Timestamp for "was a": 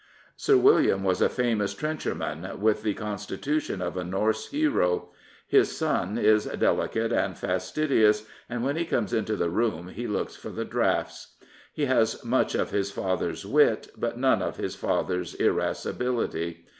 1.03-1.29